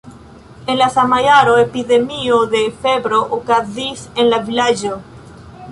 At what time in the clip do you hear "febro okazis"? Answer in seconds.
2.87-4.07